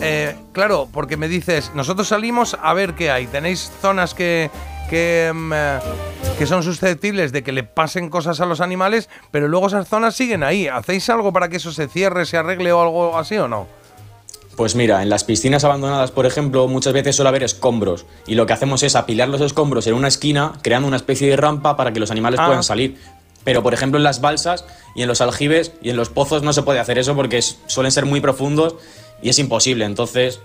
eh, 0.02 0.36
claro, 0.52 0.90
porque 0.92 1.16
me 1.16 1.30
dices, 1.30 1.72
nosotros 1.74 2.10
salimos 2.10 2.58
a 2.62 2.74
ver 2.74 2.96
qué 2.96 3.10
hay. 3.12 3.28
¿Tenéis 3.28 3.72
zonas 3.82 4.14
que, 4.14 4.52
que, 4.90 5.32
mm, 5.34 5.52
eh, 5.54 5.80
que 6.38 6.46
son 6.46 6.64
susceptibles 6.64 7.32
de 7.32 7.44
que 7.44 7.52
le 7.52 7.64
pasen 7.64 8.10
cosas 8.10 8.40
a 8.42 8.46
los 8.46 8.62
animales, 8.62 9.10
pero 9.32 9.48
luego 9.48 9.68
esas 9.68 9.88
zonas 9.88 10.16
siguen 10.16 10.44
ahí? 10.44 10.68
¿Hacéis 10.68 11.10
algo 11.10 11.32
para 11.34 11.50
que 11.50 11.58
eso 11.58 11.72
se 11.72 11.88
cierre, 11.88 12.26
se 12.26 12.38
arregle 12.38 12.72
o 12.72 12.82
algo 12.82 13.18
así 13.18 13.38
o 13.38 13.48
no? 13.48 13.68
Pues 14.56 14.76
mira, 14.76 15.02
en 15.02 15.10
las 15.10 15.24
piscinas 15.24 15.64
abandonadas, 15.64 16.12
por 16.12 16.26
ejemplo, 16.26 16.68
muchas 16.68 16.92
veces 16.92 17.16
suele 17.16 17.30
haber 17.30 17.44
escombros 17.44 18.06
y 18.28 18.36
lo 18.36 18.46
que 18.46 18.52
hacemos 18.52 18.84
es 18.84 18.96
apilar 18.98 19.30
los 19.30 19.40
escombros 19.40 19.88
en 19.88 19.94
una 19.94 20.10
esquina, 20.10 20.54
creando 20.62 20.88
una 20.88 20.98
especie 20.98 21.30
de 21.30 21.38
rampa 21.38 21.78
para 21.78 21.94
que 21.94 22.00
los 22.02 22.12
animales 22.12 22.42
Ah. 22.42 22.48
puedan 22.48 22.64
salir. 22.64 22.98
Pero, 23.46 23.64
por 23.64 23.74
ejemplo, 23.74 23.98
en 23.98 24.04
las 24.04 24.20
balsas 24.20 24.66
y 24.96 25.02
en 25.02 25.08
los 25.08 25.22
aljibes 25.22 25.72
y 25.82 25.92
en 25.92 25.96
los 25.96 26.10
pozos 26.10 26.44
no 26.44 26.52
se 26.52 26.62
puede 26.62 26.80
hacer 26.80 26.98
eso 27.00 27.16
porque 27.16 27.42
suelen 27.42 27.92
ser 27.94 28.06
muy 28.06 28.20
profundos 28.20 28.76
y 29.22 29.30
es 29.30 29.40
imposible. 29.40 29.86
Entonces, 29.86 30.42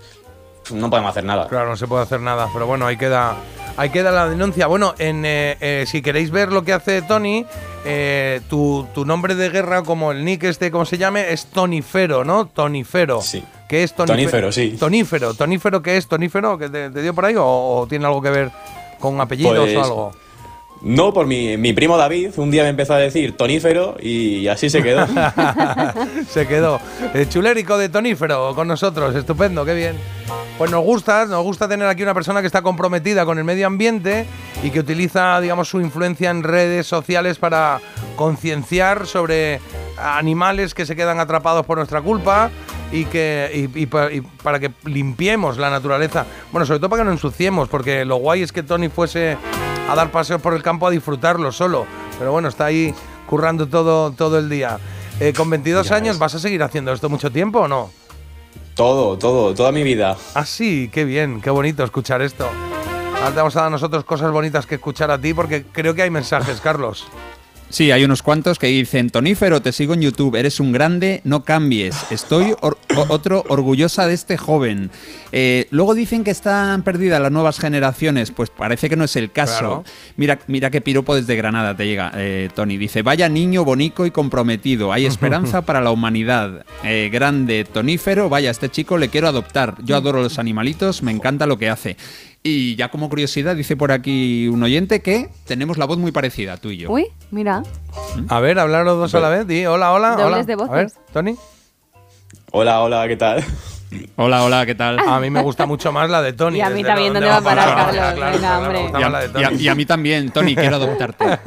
no 0.71 0.89
podemos 0.89 1.11
hacer 1.11 1.23
nada. 1.23 1.47
Claro, 1.47 1.69
no 1.69 1.77
se 1.77 1.87
puede 1.87 2.03
hacer 2.03 2.19
nada, 2.21 2.47
pero 2.53 2.65
bueno, 2.67 2.85
ahí 2.87 2.97
queda, 2.97 3.35
ahí 3.77 3.89
queda 3.89 4.11
la 4.11 4.27
denuncia. 4.27 4.67
Bueno, 4.67 4.93
en, 4.97 5.23
eh, 5.25 5.57
eh, 5.59 5.85
si 5.87 6.01
queréis 6.01 6.31
ver 6.31 6.51
lo 6.51 6.63
que 6.63 6.73
hace 6.73 7.01
Tony, 7.01 7.45
eh, 7.85 8.41
tu, 8.49 8.87
tu 8.93 9.05
nombre 9.05 9.35
de 9.35 9.49
guerra, 9.49 9.83
como 9.83 10.11
el 10.11 10.23
nick 10.25 10.43
este, 10.43 10.71
como 10.71 10.85
se 10.85 10.97
llame, 10.97 11.31
es 11.31 11.45
Tonifero, 11.47 12.23
¿no? 12.23 12.45
Tonifero. 12.47 13.21
Sí. 13.21 13.43
¿Qué 13.67 13.83
es 13.83 13.93
Tonifero? 13.95 14.17
Tonífero, 14.17 14.51
sí. 14.51 14.77
Tonífero. 14.79 15.33
¿Tonífero 15.33 15.81
qué 15.81 15.97
es? 15.97 16.07
¿Tonífero? 16.07 16.57
¿Que 16.57 16.69
te, 16.69 16.89
te 16.89 17.01
dio 17.01 17.13
por 17.13 17.25
ahí 17.25 17.35
o, 17.35 17.43
o 17.45 17.87
tiene 17.87 18.05
algo 18.05 18.21
que 18.21 18.29
ver 18.29 18.51
con 18.99 19.19
apellidos 19.21 19.57
Pues- 19.57 19.75
o 19.77 19.83
algo? 19.83 20.24
No, 20.85 21.11
por 21.13 21.25
mi, 21.25 21.57
mi 21.57 21.73
primo 21.73 21.97
David, 21.97 22.29
un 22.37 22.51
día 22.51 22.61
me 22.61 22.69
empezó 22.69 22.93
a 22.93 22.99
decir 22.99 23.35
tonífero 23.35 23.97
y 23.99 24.47
así 24.47 24.69
se 24.69 24.83
quedó. 24.83 25.07
Se 26.29 26.45
quedó. 26.47 26.79
El 27.15 27.27
chulérico 27.27 27.77
de 27.79 27.89
Tonífero 27.89 28.53
con 28.53 28.67
nosotros. 28.67 29.15
Estupendo, 29.15 29.65
qué 29.65 29.73
bien. 29.73 29.95
Pues 30.59 30.69
nos 30.69 30.83
gusta, 30.83 31.25
nos 31.25 31.43
gusta 31.43 31.67
tener 31.67 31.87
aquí 31.87 32.03
una 32.03 32.13
persona 32.13 32.39
que 32.41 32.47
está 32.47 32.61
comprometida 32.61 33.25
con 33.25 33.39
el 33.39 33.43
medio 33.43 33.65
ambiente 33.65 34.27
y 34.63 34.69
que 34.69 34.79
utiliza, 34.79 35.41
digamos, 35.41 35.67
su 35.69 35.81
influencia 35.81 36.29
en 36.29 36.43
redes 36.43 36.85
sociales 36.85 37.39
para 37.39 37.79
concienciar 38.15 39.07
sobre 39.07 39.59
animales 39.97 40.75
que 40.75 40.85
se 40.85 40.95
quedan 40.95 41.19
atrapados 41.19 41.65
por 41.65 41.77
nuestra 41.77 42.01
culpa 42.01 42.51
y 42.91 43.05
que 43.05 43.69
y, 43.75 43.81
y 43.81 43.85
pa- 43.87 44.11
y 44.11 44.21
para 44.21 44.59
que 44.59 44.71
limpiemos 44.85 45.57
la 45.57 45.71
naturaleza. 45.71 46.27
Bueno, 46.51 46.65
sobre 46.67 46.79
todo 46.79 46.89
para 46.91 47.01
que 47.01 47.05
no 47.07 47.11
ensuciemos, 47.11 47.69
porque 47.69 48.05
lo 48.05 48.17
guay 48.17 48.43
es 48.43 48.51
que 48.51 48.61
Tony 48.61 48.89
fuese 48.89 49.37
a 49.89 49.95
dar 49.95 50.11
paseos 50.11 50.41
por 50.41 50.53
el 50.53 50.63
campo 50.63 50.87
a 50.87 50.91
disfrutarlo 50.91 51.51
solo. 51.51 51.85
Pero 52.17 52.31
bueno, 52.31 52.47
está 52.47 52.65
ahí 52.65 52.93
currando 53.27 53.67
todo, 53.67 54.11
todo 54.11 54.37
el 54.39 54.49
día. 54.49 54.79
Eh, 55.19 55.33
con 55.35 55.49
22 55.49 55.87
Ya 55.89 55.95
años. 55.95 56.19
¿vas 56.19 56.35
a 56.35 56.39
seguir 56.39 56.61
haciendo 56.63 56.91
esto 56.91 57.09
mucho 57.09 57.31
tiempo 57.31 57.59
o 57.61 57.67
no? 57.67 57.89
todo, 58.75 59.17
todo, 59.17 59.53
toda 59.53 59.71
mi 59.71 59.83
vida. 59.83 60.17
Ah, 60.33 60.45
sí, 60.45 60.89
qué 60.91 61.05
bien, 61.05 61.39
qué 61.41 61.49
bonito 61.49 61.83
escuchar 61.83 62.21
esto. 62.21 62.45
Ahora 63.15 63.29
te 63.29 63.35
vamos 63.37 63.55
a 63.55 63.59
dar 63.61 63.67
a 63.67 63.71
nosotros 63.71 64.03
cosas 64.03 64.31
bonitas 64.31 64.65
que 64.65 64.75
escuchar 64.75 65.09
a 65.11 65.17
ti 65.17 65.33
porque 65.33 65.63
creo 65.71 65.93
que 65.95 66.01
hay 66.01 66.09
mensajes, 66.09 66.59
Carlos. 66.59 67.07
Sí, 67.69 67.91
hay 67.91 68.03
unos 68.05 68.21
cuantos 68.21 68.57
que 68.57 68.67
dicen, 68.67 69.09
Tonífero, 69.09 69.61
te 69.61 69.73
sigo 69.73 69.95
en 69.95 70.01
YouTube, 70.01 70.35
eres 70.35 70.59
un 70.61 70.71
grande, 70.71 71.19
no 71.25 71.43
cambies. 71.43 71.95
Estoy 72.09 72.55
or- 72.61 72.77
otro 73.09 73.43
orgullosa 73.49 74.07
de 74.07 74.13
este 74.13 74.37
joven. 74.37 74.91
Eh, 75.33 75.67
luego 75.71 75.93
dicen 75.93 76.23
que 76.23 76.31
están 76.31 76.83
perdidas 76.83 77.19
las 77.19 77.31
nuevas 77.33 77.59
generaciones, 77.59 78.31
pues 78.31 78.49
parece 78.49 78.87
que 78.87 78.95
no 78.95 79.03
es 79.03 79.15
el 79.17 79.31
caso. 79.31 79.57
Claro. 79.59 79.83
Mira, 80.15 80.39
mira 80.47 80.69
qué 80.69 80.79
piropo 80.79 81.15
desde 81.15 81.35
Granada 81.35 81.75
te 81.75 81.85
llega, 81.85 82.11
eh, 82.15 82.49
Tony. 82.55 82.77
Dice, 82.77 83.01
vaya 83.01 83.27
niño 83.27 83.65
bonito 83.65 84.05
y 84.05 84.11
comprometido, 84.11 84.93
hay 84.93 85.05
esperanza 85.05 85.61
para 85.65 85.81
la 85.81 85.91
humanidad. 85.91 86.65
Eh, 86.83 87.09
grande, 87.11 87.65
Tonífero, 87.65 88.29
vaya, 88.29 88.51
este 88.51 88.69
chico 88.69 88.97
le 88.97 89.09
quiero 89.09 89.27
adoptar. 89.27 89.75
Yo 89.83 89.97
adoro 89.97 90.21
los 90.21 90.39
animalitos, 90.39 91.03
me 91.03 91.11
encanta 91.11 91.45
lo 91.45 91.57
que 91.57 91.69
hace. 91.69 91.97
Y 92.47 92.75
ya 92.75 92.91
como 92.91 93.09
curiosidad, 93.09 93.55
dice 93.55 93.75
por 93.75 93.91
aquí 93.91 94.47
un 94.49 94.61
oyente 94.61 95.01
que 95.01 95.31
tenemos 95.47 95.79
la 95.79 95.85
voz 95.85 95.97
muy 95.97 96.11
parecida, 96.11 96.57
tú 96.57 96.69
y 96.69 96.77
yo. 96.77 96.91
Uy, 96.91 97.07
mira. 97.31 97.63
A 98.29 98.39
ver, 98.39 98.59
hablar 98.59 98.85
los 98.85 98.99
dos 98.99 99.15
a 99.15 99.19
la 99.19 99.29
vez. 99.29 99.47
Di, 99.47 99.65
hola, 99.65 99.91
hola, 99.91 100.09
Dobles 100.11 100.25
hola. 100.27 100.43
de 100.45 100.53
A 100.53 100.55
ver, 100.57 100.85
voces. 100.85 100.99
Tony. 101.11 101.35
Hola, 102.51 102.81
hola, 102.83 103.07
¿qué 103.07 103.17
tal? 103.17 103.43
Hola, 104.17 104.43
hola, 104.43 104.65
¿qué 104.65 104.75
tal? 104.75 104.99
A 104.99 105.19
mí 105.19 105.29
me 105.29 105.41
gusta 105.41 105.65
mucho 105.65 105.91
más 105.91 106.09
la 106.09 106.21
de 106.21 106.33
Tony. 106.33 106.57
Y 106.57 106.61
a 106.61 106.69
mí 106.69 106.83
también, 106.83 107.13
¿dónde 107.13 107.27
va 107.29 107.37
a 107.37 107.41
parar, 107.41 107.75
Carlos? 107.75 108.13
claro, 108.15 108.31
Venga, 108.37 108.59
hombre. 108.59 108.81
Y 108.83 108.87
a, 108.87 108.91
más 108.91 109.11
la 109.11 109.19
de 109.27 109.39
y 109.39 109.43
a- 109.43 109.49
Tony. 109.49 109.61
y 109.63 109.67
a 109.67 109.75
mí 109.75 109.85
también, 109.85 110.31
Tony, 110.31 110.55
quiero 110.55 110.75
adoptarte. 110.77 111.25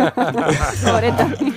Pobre 0.85 1.13
Tony. 1.13 1.55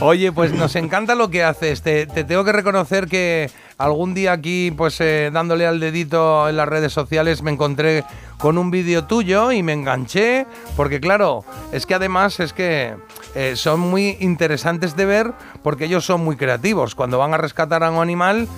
Oye, 0.00 0.32
pues 0.32 0.52
nos 0.52 0.74
encanta 0.76 1.14
lo 1.14 1.30
que 1.30 1.42
haces. 1.44 1.82
Te, 1.82 2.06
te 2.06 2.24
tengo 2.24 2.44
que 2.44 2.52
reconocer 2.52 3.06
que 3.06 3.50
algún 3.78 4.14
día 4.14 4.32
aquí, 4.32 4.70
pues 4.76 5.00
eh, 5.00 5.30
dándole 5.32 5.66
al 5.66 5.80
dedito 5.80 6.48
en 6.48 6.56
las 6.56 6.68
redes 6.68 6.92
sociales, 6.92 7.42
me 7.42 7.50
encontré 7.50 8.04
con 8.38 8.58
un 8.58 8.70
vídeo 8.70 9.04
tuyo 9.04 9.52
y 9.52 9.62
me 9.62 9.72
enganché. 9.72 10.46
Porque 10.76 11.00
claro, 11.00 11.44
es 11.72 11.86
que 11.86 11.94
además 11.94 12.40
es 12.40 12.52
que 12.52 12.94
eh, 13.34 13.52
son 13.56 13.80
muy 13.80 14.16
interesantes 14.20 14.96
de 14.96 15.04
ver 15.06 15.32
porque 15.62 15.86
ellos 15.86 16.04
son 16.04 16.22
muy 16.24 16.36
creativos. 16.36 16.94
Cuando 16.94 17.18
van 17.18 17.34
a 17.34 17.36
rescatar 17.38 17.82
a 17.84 17.90
un 17.90 18.02
animal, 18.02 18.48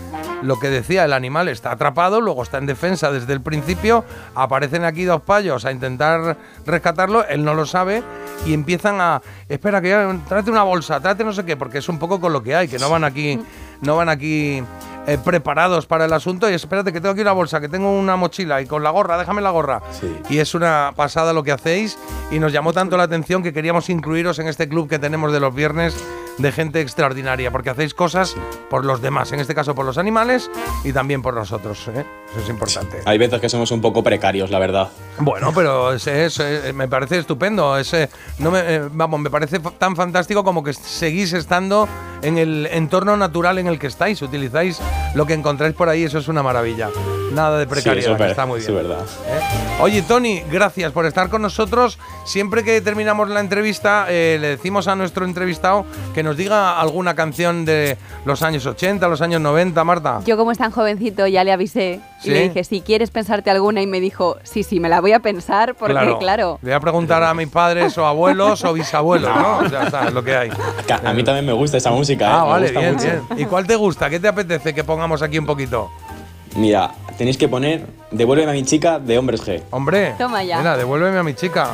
lo 0.42 0.58
que 0.58 0.68
decía, 0.68 1.04
el 1.04 1.12
animal 1.12 1.48
está 1.48 1.72
atrapado, 1.72 2.20
luego 2.20 2.42
está 2.42 2.58
en 2.58 2.66
defensa 2.66 3.10
desde 3.10 3.32
el 3.32 3.40
principio, 3.40 4.04
aparecen 4.34 4.84
aquí 4.84 5.04
dos 5.04 5.22
payos 5.22 5.64
a 5.64 5.72
intentar 5.72 6.36
rescatarlo, 6.66 7.26
él 7.26 7.44
no 7.44 7.54
lo 7.54 7.66
sabe 7.66 8.02
y 8.44 8.54
empiezan 8.54 9.00
a, 9.00 9.22
espera 9.48 9.80
que 9.80 9.90
ya, 9.90 10.16
tráete 10.28 10.50
una 10.50 10.64
bolsa, 10.64 11.00
tráete 11.00 11.24
no 11.24 11.32
sé 11.32 11.44
qué, 11.44 11.56
porque 11.56 11.78
es 11.78 11.88
un 11.88 11.98
poco 11.98 12.20
con 12.20 12.32
lo 12.32 12.42
que 12.42 12.54
hay, 12.54 12.68
que 12.68 12.78
no 12.78 12.90
van 12.90 13.04
aquí, 13.04 13.38
no 13.80 13.96
van 13.96 14.08
aquí 14.08 14.62
eh, 15.06 15.18
preparados 15.22 15.86
para 15.86 16.04
el 16.04 16.12
asunto. 16.12 16.48
Y 16.48 16.54
espérate 16.54 16.92
que 16.92 17.00
tengo 17.00 17.12
aquí 17.12 17.22
una 17.22 17.32
bolsa, 17.32 17.60
que 17.60 17.68
tengo 17.68 17.90
una 17.90 18.16
mochila 18.16 18.60
y 18.62 18.66
con 18.66 18.82
la 18.82 18.90
gorra, 18.90 19.18
déjame 19.18 19.42
la 19.42 19.50
gorra. 19.50 19.82
Sí. 19.90 20.14
Y 20.30 20.38
es 20.38 20.54
una 20.54 20.92
pasada 20.94 21.32
lo 21.32 21.42
que 21.42 21.52
hacéis 21.52 21.98
y 22.30 22.38
nos 22.38 22.52
llamó 22.52 22.72
tanto 22.72 22.96
la 22.96 23.04
atención 23.04 23.42
que 23.42 23.52
queríamos 23.52 23.90
incluiros 23.90 24.38
en 24.38 24.46
este 24.46 24.68
club 24.68 24.88
que 24.88 24.98
tenemos 24.98 25.32
de 25.32 25.40
los 25.40 25.54
viernes 25.54 25.96
de 26.38 26.52
gente 26.52 26.80
extraordinaria, 26.80 27.50
porque 27.50 27.70
hacéis 27.70 27.94
cosas 27.94 28.34
por 28.70 28.84
los 28.84 29.00
demás, 29.02 29.32
en 29.32 29.40
este 29.40 29.54
caso 29.54 29.74
por 29.74 29.84
los 29.84 29.98
animales 29.98 30.50
y 30.84 30.92
también 30.92 31.22
por 31.22 31.34
nosotros. 31.34 31.88
¿eh? 31.88 32.04
Eso 32.30 32.40
es 32.40 32.48
importante. 32.48 33.00
Hay 33.04 33.18
veces 33.18 33.40
que 33.40 33.48
somos 33.48 33.70
un 33.70 33.80
poco 33.80 34.02
precarios, 34.02 34.50
la 34.50 34.58
verdad. 34.58 34.88
Bueno, 35.18 35.52
pero 35.54 35.92
es, 35.92 36.06
es- 36.06 36.40
eh, 36.40 36.72
me 36.74 36.88
parece 36.88 37.18
estupendo. 37.18 37.76
Es, 37.76 37.92
eh, 37.94 38.08
no 38.38 38.50
me, 38.50 38.60
eh, 38.60 38.82
vamos, 38.90 39.20
me 39.20 39.30
parece 39.30 39.58
tan 39.78 39.94
fantástico 39.94 40.42
como 40.42 40.62
que 40.64 40.72
seguís 40.72 41.32
estando 41.34 41.88
en 42.22 42.38
el 42.38 42.66
entorno 42.72 43.16
natural 43.16 43.58
en 43.58 43.66
el 43.66 43.78
que 43.78 43.86
estáis. 43.88 44.22
Utilizáis 44.22 44.78
lo 45.14 45.26
que 45.26 45.34
encontráis 45.34 45.74
por 45.74 45.88
ahí, 45.88 46.04
eso 46.04 46.18
es 46.18 46.28
una 46.28 46.42
maravilla. 46.42 46.88
Nada 47.32 47.58
de 47.58 47.66
precariedad, 47.66 48.20
está 48.20 48.44
muy 48.46 48.60
es 48.60 48.66
bien. 48.66 48.82
verdad. 48.86 49.04
¿eh? 49.26 49.40
Oye, 49.80 50.02
Tony, 50.02 50.42
gracias 50.50 50.92
por 50.92 51.06
estar 51.06 51.28
con 51.30 51.40
nosotros. 51.42 51.98
Siempre 52.24 52.62
que 52.62 52.80
terminamos 52.80 53.28
la 53.30 53.40
entrevista, 53.40 54.06
eh, 54.08 54.36
le 54.40 54.48
decimos 54.48 54.86
a 54.88 54.96
nuestro 54.96 55.24
entrevistado 55.24 55.86
que 56.14 56.22
nos 56.22 56.36
diga 56.36 56.78
alguna 56.78 57.14
canción 57.14 57.64
de 57.64 57.96
los 58.24 58.42
años 58.42 58.66
80, 58.66 59.08
los 59.08 59.22
años 59.22 59.40
90, 59.40 59.82
Marta. 59.84 60.20
Yo 60.26 60.36
como 60.36 60.52
es 60.52 60.58
tan 60.58 60.70
jovencito 60.70 61.26
ya 61.26 61.42
le 61.42 61.52
avisé 61.52 62.00
¿Sí? 62.20 62.28
y 62.28 62.32
le 62.34 62.42
dije, 62.48 62.64
si 62.64 62.80
quieres 62.82 63.10
pensarte 63.10 63.50
alguna 63.50 63.80
y 63.80 63.86
me 63.86 64.00
dijo, 64.00 64.36
sí, 64.42 64.62
sí, 64.62 64.78
me 64.78 64.88
la 64.90 65.00
voy 65.00 65.12
a 65.12 65.20
pensar 65.20 65.74
porque 65.74 66.16
claro, 66.18 66.58
Le 66.62 66.68
voy 66.70 66.76
a 66.76 66.80
preguntar 66.80 67.22
a 67.22 67.32
mis 67.34 67.48
padres 67.48 67.96
o 67.96 68.06
abuelos 68.06 68.62
o 68.64 68.72
bisabuelos, 68.74 69.34
¿no? 69.34 69.58
O 69.58 69.68
sea, 69.68 69.84
está, 69.84 70.08
es 70.08 70.12
lo 70.12 70.22
que 70.22 70.36
hay. 70.36 70.50
A, 71.04 71.12
mí 71.14 71.24
también 71.24 71.46
me 71.46 71.52
gusta 71.52 71.78
esa 71.78 71.90
música, 71.90 72.26
¿eh? 72.26 72.30
Ah, 72.32 72.44
Me 72.44 72.50
vale, 72.50 72.66
gusta 72.66 72.80
bien, 72.80 72.94
mucho. 72.94 73.06
bien. 73.06 73.40
¿Y 73.40 73.44
cuál 73.46 73.66
te 73.66 73.74
gusta? 73.76 74.10
¿Qué 74.10 74.20
te 74.20 74.28
apetece 74.28 74.74
que 74.74 74.84
pongamos 74.84 75.22
aquí 75.22 75.38
un 75.38 75.46
poquito? 75.46 75.90
Mira, 76.56 76.90
tenéis 77.16 77.36
que 77.38 77.48
poner 77.48 77.86
Devuélveme 78.10 78.50
a 78.50 78.54
mi 78.54 78.64
chica 78.64 78.98
de 78.98 79.18
Hombres 79.18 79.46
G. 79.46 79.62
Hombre, 79.70 80.14
Toma 80.18 80.42
ya. 80.44 80.58
Mira, 80.58 80.76
devuélveme 80.76 81.18
a 81.18 81.22
mi 81.22 81.34
chica. 81.34 81.70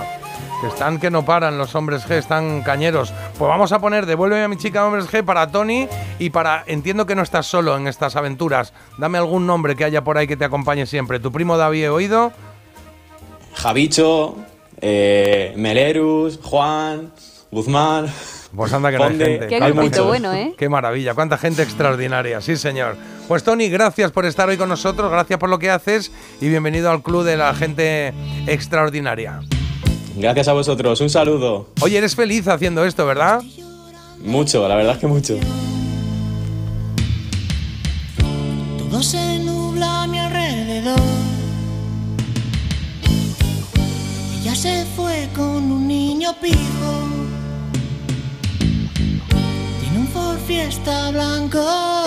Que 0.61 0.67
están 0.67 0.99
que 0.99 1.11
no 1.11 1.25
paran 1.25 1.57
los 1.57 1.75
hombres 1.77 2.05
G, 2.09 2.13
están 2.17 2.63
cañeros. 2.63 3.13
Pues 3.39 3.49
vamos 3.49 3.71
a 3.73 3.79
poner 3.79 4.07
Devuélveme 4.07 4.45
a 4.45 4.49
mi 4.49 4.57
chica 4.57 4.85
hombres 4.85 5.09
G 5.09 5.25
para 5.25 5.47
Tony 5.49 5.89
y 6.19 6.31
para. 6.31 6.65
Entiendo 6.67 7.07
que 7.07 7.15
no 7.15 7.23
estás 7.23 7.47
solo 7.47 7.77
en 7.77 7.87
estas 7.87 8.17
aventuras. 8.17 8.73
Dame 8.99 9.19
algún 9.19 9.47
nombre 9.47 9.77
que 9.77 9.85
haya 9.85 10.03
por 10.03 10.19
ahí 10.19 10.27
que 10.27 10.37
te 10.37 10.45
acompañe 10.45 10.87
siempre. 10.87 11.21
Tu 11.21 11.31
primo 11.31 11.57
David 11.57 11.85
he 11.85 11.89
oído. 11.89 12.33
Javicho, 13.55 14.37
eh, 14.81 15.53
Melerus, 15.57 16.39
Juan, 16.43 17.13
Guzmán. 17.51 18.07
Pues 18.55 18.73
anda 18.73 18.91
que 18.91 18.99
no 18.99 19.05
hay 19.05 19.19
gente. 19.19 19.47
qué 19.47 19.57
Hay 19.63 19.73
grupito 19.73 20.07
bueno, 20.07 20.33
¿eh? 20.33 20.55
Qué 20.57 20.69
maravilla, 20.69 21.15
cuánta 21.15 21.37
gente 21.37 21.63
extraordinaria, 21.63 22.41
sí 22.41 22.57
señor. 22.57 22.97
Pues 23.29 23.43
Tony, 23.43 23.69
gracias 23.69 24.11
por 24.11 24.25
estar 24.25 24.49
hoy 24.49 24.57
con 24.57 24.71
nosotros, 24.71 25.11
gracias 25.11 25.39
por 25.39 25.51
lo 25.51 25.59
que 25.59 25.71
haces 25.71 26.11
y 26.41 26.49
bienvenido 26.49 26.91
al 26.91 27.03
club 27.03 27.25
de 27.25 27.37
la 27.37 27.55
gente 27.55 28.15
extraordinaria. 28.47 29.41
Gracias 30.17 30.49
a 30.49 30.53
vosotros, 30.55 31.01
un 31.01 31.11
saludo. 31.11 31.69
Oye, 31.83 31.99
eres 31.99 32.17
feliz 32.17 32.49
haciendo 32.49 32.85
esto, 32.85 33.05
¿verdad? 33.07 33.43
Mucho, 34.25 34.67
la 34.67 34.75
verdad 34.77 34.95
es 34.95 34.99
que 34.99 35.07
mucho. 35.07 35.35
Todo 38.91 39.03
se 39.03 39.39
nubla 39.41 40.05
a 40.05 40.07
mi 40.07 40.19
alrededor. 40.19 40.99
Ella 44.41 44.55
se 44.55 44.87
fue 44.97 45.29
con 45.37 45.71
un 45.71 45.87
niño 45.87 46.35
pijo. 46.41 47.18
Fiesta 50.49 51.11
blanco 51.11 51.98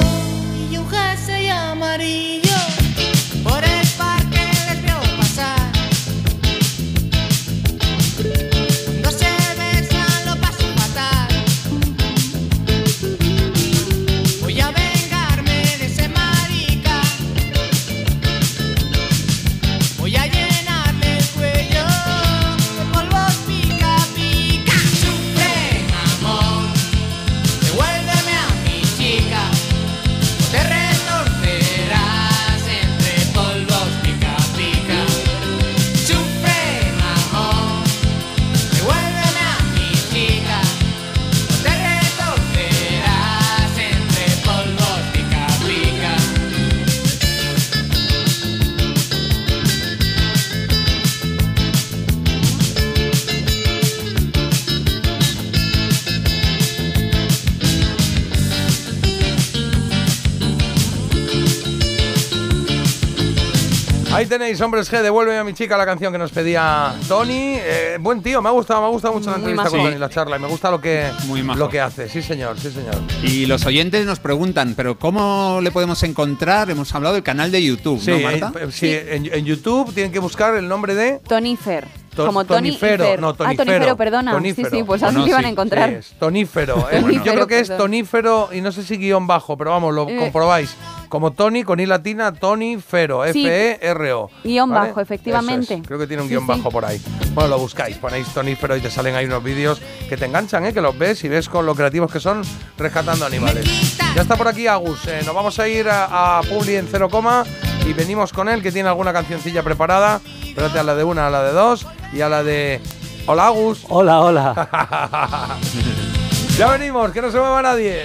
Ahí 64.22 64.28
tenéis, 64.28 64.62
hombres 64.62 64.92
G, 64.94 65.02
devuélveme 65.02 65.40
a 65.40 65.44
mi 65.44 65.56
chica 65.56 65.76
la 65.76 65.84
canción 65.86 66.14
que 66.14 66.20
nos 66.20 66.32
pedía 66.32 66.94
Tony. 67.08 67.56
Eh, 67.58 67.98
buen 68.00 68.22
tío, 68.22 68.40
me 68.40 68.50
ha 68.50 68.52
gustado, 68.52 68.80
me 68.82 68.86
ha 68.86 68.90
gustado 68.92 69.16
mucho 69.16 69.32
la 69.32 69.38
entrevista 69.38 69.64
majo. 69.64 69.76
con 69.78 69.86
Tony, 69.86 69.98
la 69.98 70.10
charla, 70.10 70.38
y 70.38 70.40
me 70.40 70.48
gusta 70.48 70.70
lo 70.70 70.80
que, 70.80 71.08
Muy 71.26 71.42
majo. 71.42 71.58
lo 71.58 71.70
que 71.70 71.80
hace. 71.82 72.08
Sí, 72.08 72.22
señor, 72.22 72.60
sí, 72.60 72.70
señor. 72.70 72.94
Y 73.24 73.48
los 73.48 73.66
oyentes 73.66 74.06
nos 74.06 74.20
preguntan, 74.20 74.76
¿pero 74.76 75.00
cómo 75.00 75.58
le 75.64 75.72
podemos 75.72 76.04
encontrar? 76.04 76.70
Hemos 76.70 76.94
hablado 76.94 77.16
del 77.16 77.24
canal 77.24 77.52
de 77.52 77.64
YouTube, 77.64 78.00
Sí, 78.00 78.12
¿no, 78.12 78.20
Marta? 78.20 78.54
eh, 78.60 78.68
sí, 78.72 78.92
En, 78.94 79.26
en 79.34 79.44
YouTube 79.44 79.92
tienen 79.92 80.12
que 80.12 80.20
buscar 80.20 80.54
el 80.54 80.68
nombre 80.68 80.94
de 80.94 81.20
Tonifer. 81.28 81.88
To- 82.16 82.28
como 82.28 82.44
Tony 82.46 82.68
y 82.68 82.72
Tonífero, 82.74 83.06
Fer. 83.06 83.20
no, 83.22 83.30
Ah, 83.30 83.34
Tonífero. 83.34 83.66
Tonífero, 83.66 83.98
perdona. 83.98 84.32
Tonífero. 84.34 84.70
Sí, 84.70 84.76
sí, 84.78 84.84
pues 84.84 85.02
Bueno, 85.02 85.22
así 85.24 85.32
van 85.32 85.40
sí, 85.42 85.46
a 85.46 85.50
encontrar. 85.50 85.90
Sí, 85.90 85.96
es 85.96 86.14
tonífero. 86.20 86.88
Eh, 86.92 87.02
yo 87.26 87.34
creo 87.34 87.48
que 87.48 87.60
es 87.62 87.76
tonífero 87.76 88.50
y 88.52 88.62
no 88.62 88.72
sé 88.72 88.84
si 88.84 88.98
guion 88.98 89.26
bajo, 89.26 89.58
pero 89.58 89.72
vamos, 89.72 89.96
lo 89.96 90.08
Eh. 90.08 90.18
comprobáis. 90.20 90.76
Como 91.12 91.32
Tony 91.34 91.64
con 91.64 91.78
I 91.82 91.86
latina, 91.86 92.32
tonífero, 92.32 93.26
Sí. 93.34 93.46
F-E-R-O. 93.46 94.30
Guión 94.46 94.70
¿vale? 94.70 94.88
bajo, 94.88 95.02
efectivamente. 95.02 95.74
Es. 95.74 95.82
Creo 95.86 96.00
que 96.00 96.08
tiene 96.08 96.24
un 96.24 96.30
Sí, 96.30 96.36
guion 96.36 96.44
sí. 96.46 96.48
bajo 96.48 96.72
por 96.72 96.86
ahí. 96.86 97.02
Bueno, 97.34 97.50
lo 97.50 97.60
buscáis, 97.60 97.98
ponéis 97.98 98.28
tonífero 98.30 98.78
y 98.78 98.80
te 98.80 98.90
salen 98.90 99.16
ahí 99.16 99.26
unos 99.26 99.44
vídeos 99.44 99.82
que 100.08 100.16
te 100.16 100.24
enganchan, 100.26 100.66
¿eh? 100.66 100.74
que 100.74 100.80
los 100.80 100.98
ves 100.98 101.22
y 101.26 101.28
ves 101.28 101.50
con 101.50 101.66
lo 101.66 101.76
creativos 101.76 102.10
que 102.10 102.22
son 102.22 102.42
rescatando 102.78 103.26
animales. 103.26 103.98
Ya 104.16 104.22
está 104.22 104.38
por 104.38 104.48
aquí 104.48 104.68
Agus. 104.68 105.06
eh, 105.08 105.22
nos 105.26 105.36
vamos 105.36 105.60
a 105.60 105.68
ir 105.68 105.90
a, 105.90 106.38
a 106.40 106.42
Publi 106.44 106.78
en 106.78 106.88
cero 106.90 107.10
coma 107.10 107.44
y 107.86 107.92
venimos 107.92 108.32
con 108.32 108.48
él 108.48 108.62
que 108.64 108.72
tiene 108.72 108.88
alguna 108.88 109.12
cancioncilla 109.12 109.64
preparada. 109.64 110.22
Espérate 110.46 110.80
a 110.80 110.84
la 110.84 110.96
de 110.96 111.04
una, 111.04 111.28
a 111.28 111.30
la 111.30 111.44
de 111.44 111.52
dos 111.52 111.86
y 112.14 112.22
a 112.22 112.30
la 112.30 112.42
de. 112.42 112.80
Hola 113.26 113.48
Agus. 113.48 113.84
Hola, 113.90 114.22
hola. 114.22 115.58
ya 116.58 116.68
venimos, 116.70 117.12
que 117.12 117.22
no 117.22 117.30
se 117.32 117.38
mueva 117.38 117.62
nadie. 117.62 118.04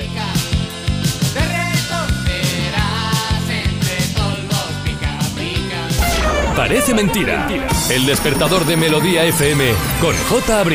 Parece 6.57 6.95
mentira. 6.95 7.47
El 7.91 8.07
despertador 8.07 8.65
de 8.65 8.79
Melodía 8.79 9.25
FM 9.25 9.75
con 10.01 10.17
J. 10.17 10.59
Abril. 10.61 10.65